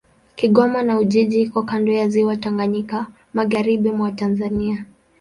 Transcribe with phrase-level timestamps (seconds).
[0.35, 4.85] Kigoma na Ujiji iko kando ya Ziwa Tanganyika, magharibi mwa Tanzania.